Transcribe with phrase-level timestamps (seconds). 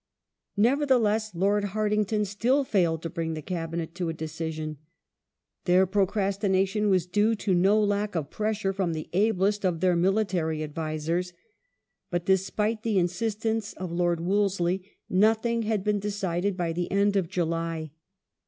[0.57, 4.77] Nevertheless, Lord Hartington still failed to bring the Cabinet to a decision.
[5.65, 10.63] Their procrastination was due to no lack of pressure from the ablest of their military
[10.63, 11.33] advisers;
[12.09, 17.15] but despite the insis tence of Lord Wolseley, nothing had been decided by the end
[17.15, 17.91] of July.